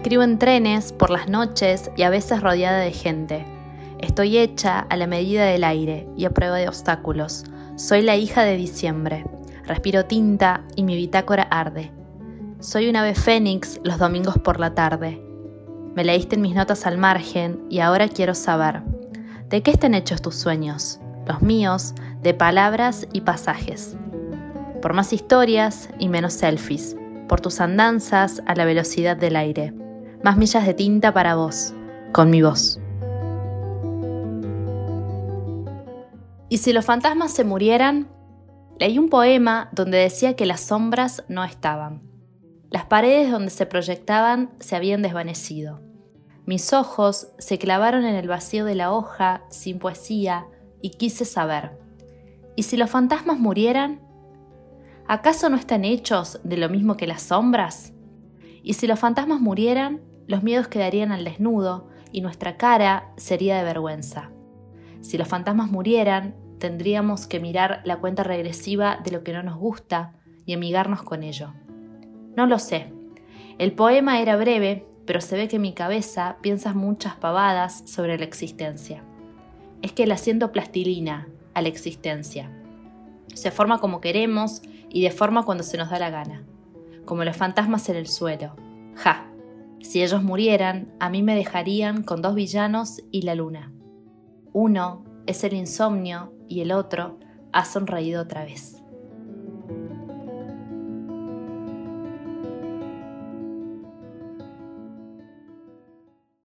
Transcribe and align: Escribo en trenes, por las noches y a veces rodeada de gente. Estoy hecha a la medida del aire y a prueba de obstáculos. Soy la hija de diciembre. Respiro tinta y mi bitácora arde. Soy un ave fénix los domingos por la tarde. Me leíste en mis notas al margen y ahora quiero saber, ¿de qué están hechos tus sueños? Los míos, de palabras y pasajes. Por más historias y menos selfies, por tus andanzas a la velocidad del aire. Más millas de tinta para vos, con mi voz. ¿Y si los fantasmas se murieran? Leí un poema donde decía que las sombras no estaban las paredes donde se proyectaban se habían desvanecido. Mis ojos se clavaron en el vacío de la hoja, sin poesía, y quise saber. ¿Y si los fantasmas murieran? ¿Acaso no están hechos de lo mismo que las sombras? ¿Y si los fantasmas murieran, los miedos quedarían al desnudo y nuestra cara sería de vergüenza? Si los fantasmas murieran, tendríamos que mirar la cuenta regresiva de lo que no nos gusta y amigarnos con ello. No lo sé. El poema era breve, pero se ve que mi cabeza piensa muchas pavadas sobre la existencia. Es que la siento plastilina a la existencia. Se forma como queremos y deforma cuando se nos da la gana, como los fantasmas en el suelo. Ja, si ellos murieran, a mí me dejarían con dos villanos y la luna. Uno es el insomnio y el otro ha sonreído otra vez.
Escribo 0.00 0.22
en 0.22 0.38
trenes, 0.38 0.94
por 0.94 1.10
las 1.10 1.28
noches 1.28 1.90
y 1.94 2.04
a 2.04 2.08
veces 2.08 2.40
rodeada 2.40 2.78
de 2.78 2.90
gente. 2.90 3.44
Estoy 3.98 4.38
hecha 4.38 4.78
a 4.78 4.96
la 4.96 5.06
medida 5.06 5.44
del 5.44 5.62
aire 5.62 6.08
y 6.16 6.24
a 6.24 6.30
prueba 6.30 6.56
de 6.56 6.68
obstáculos. 6.68 7.44
Soy 7.76 8.00
la 8.00 8.16
hija 8.16 8.42
de 8.42 8.56
diciembre. 8.56 9.26
Respiro 9.66 10.06
tinta 10.06 10.64
y 10.74 10.84
mi 10.84 10.96
bitácora 10.96 11.42
arde. 11.42 11.92
Soy 12.60 12.88
un 12.88 12.96
ave 12.96 13.14
fénix 13.14 13.78
los 13.84 13.98
domingos 13.98 14.38
por 14.38 14.58
la 14.58 14.74
tarde. 14.74 15.22
Me 15.94 16.02
leíste 16.02 16.36
en 16.36 16.40
mis 16.40 16.54
notas 16.54 16.86
al 16.86 16.96
margen 16.96 17.62
y 17.68 17.80
ahora 17.80 18.08
quiero 18.08 18.34
saber, 18.34 18.80
¿de 19.50 19.62
qué 19.62 19.70
están 19.70 19.92
hechos 19.92 20.22
tus 20.22 20.34
sueños? 20.34 20.98
Los 21.26 21.42
míos, 21.42 21.94
de 22.22 22.32
palabras 22.32 23.06
y 23.12 23.20
pasajes. 23.20 23.98
Por 24.80 24.94
más 24.94 25.12
historias 25.12 25.90
y 25.98 26.08
menos 26.08 26.32
selfies, 26.32 26.96
por 27.28 27.42
tus 27.42 27.60
andanzas 27.60 28.40
a 28.46 28.54
la 28.54 28.64
velocidad 28.64 29.18
del 29.18 29.36
aire. 29.36 29.74
Más 30.22 30.36
millas 30.36 30.66
de 30.66 30.74
tinta 30.74 31.12
para 31.12 31.34
vos, 31.34 31.74
con 32.12 32.30
mi 32.30 32.42
voz. 32.42 32.78
¿Y 36.48 36.58
si 36.58 36.72
los 36.72 36.84
fantasmas 36.84 37.32
se 37.32 37.44
murieran? 37.44 38.08
Leí 38.78 38.98
un 38.98 39.08
poema 39.08 39.68
donde 39.72 39.98
decía 39.98 40.34
que 40.36 40.46
las 40.46 40.60
sombras 40.60 41.24
no 41.28 41.44
estaban 41.44 42.10
las 42.70 42.84
paredes 42.84 43.32
donde 43.32 43.50
se 43.50 43.66
proyectaban 43.66 44.50
se 44.60 44.76
habían 44.76 45.02
desvanecido. 45.02 45.80
Mis 46.46 46.72
ojos 46.72 47.28
se 47.38 47.58
clavaron 47.58 48.04
en 48.04 48.14
el 48.14 48.28
vacío 48.28 48.64
de 48.64 48.76
la 48.76 48.92
hoja, 48.92 49.42
sin 49.50 49.78
poesía, 49.78 50.46
y 50.80 50.90
quise 50.90 51.24
saber. 51.24 51.78
¿Y 52.56 52.62
si 52.62 52.76
los 52.76 52.88
fantasmas 52.88 53.38
murieran? 53.38 54.00
¿Acaso 55.06 55.50
no 55.50 55.56
están 55.56 55.84
hechos 55.84 56.40
de 56.44 56.56
lo 56.56 56.68
mismo 56.68 56.96
que 56.96 57.06
las 57.06 57.22
sombras? 57.22 57.92
¿Y 58.62 58.74
si 58.74 58.86
los 58.86 58.98
fantasmas 58.98 59.40
murieran, 59.40 60.00
los 60.30 60.44
miedos 60.44 60.68
quedarían 60.68 61.10
al 61.10 61.24
desnudo 61.24 61.88
y 62.12 62.20
nuestra 62.20 62.56
cara 62.56 63.10
sería 63.16 63.58
de 63.58 63.64
vergüenza? 63.64 64.30
Si 65.00 65.18
los 65.18 65.26
fantasmas 65.26 65.72
murieran, 65.72 66.36
tendríamos 66.60 67.26
que 67.26 67.40
mirar 67.40 67.80
la 67.84 67.96
cuenta 67.96 68.22
regresiva 68.22 69.00
de 69.02 69.10
lo 69.10 69.24
que 69.24 69.32
no 69.32 69.42
nos 69.42 69.56
gusta 69.58 70.12
y 70.46 70.52
amigarnos 70.52 71.02
con 71.02 71.24
ello. 71.24 71.52
No 72.36 72.46
lo 72.46 72.60
sé. 72.60 72.92
El 73.58 73.72
poema 73.72 74.20
era 74.20 74.36
breve, 74.36 74.86
pero 75.04 75.20
se 75.20 75.36
ve 75.36 75.48
que 75.48 75.58
mi 75.58 75.72
cabeza 75.72 76.36
piensa 76.42 76.74
muchas 76.74 77.16
pavadas 77.16 77.82
sobre 77.86 78.16
la 78.16 78.24
existencia. 78.24 79.02
Es 79.82 79.90
que 79.90 80.06
la 80.06 80.16
siento 80.16 80.52
plastilina 80.52 81.26
a 81.54 81.62
la 81.62 81.68
existencia. 81.68 82.52
Se 83.34 83.50
forma 83.50 83.80
como 83.80 84.00
queremos 84.00 84.62
y 84.90 85.02
deforma 85.02 85.44
cuando 85.44 85.64
se 85.64 85.76
nos 85.76 85.90
da 85.90 85.98
la 85.98 86.10
gana, 86.10 86.44
como 87.04 87.24
los 87.24 87.36
fantasmas 87.36 87.88
en 87.88 87.96
el 87.96 88.06
suelo. 88.06 88.54
Ja, 88.94 89.29
si 89.82 90.02
ellos 90.02 90.22
murieran, 90.22 90.92
a 91.00 91.10
mí 91.10 91.22
me 91.22 91.34
dejarían 91.34 92.02
con 92.02 92.22
dos 92.22 92.34
villanos 92.34 93.02
y 93.10 93.22
la 93.22 93.34
luna. 93.34 93.72
Uno 94.52 95.04
es 95.26 95.44
el 95.44 95.54
insomnio 95.54 96.32
y 96.48 96.60
el 96.60 96.72
otro 96.72 97.18
ha 97.52 97.64
sonreído 97.64 98.22
otra 98.22 98.44
vez. 98.44 98.79